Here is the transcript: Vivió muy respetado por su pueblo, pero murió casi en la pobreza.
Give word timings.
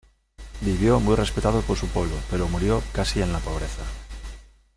Vivió 0.61 0.99
muy 0.99 1.13
respetado 1.15 1.61
por 1.61 1.77
su 1.77 1.87
pueblo, 1.87 2.15
pero 2.31 2.49
murió 2.49 2.81
casi 2.91 3.21
en 3.21 3.31
la 3.31 3.37
pobreza. 3.37 3.83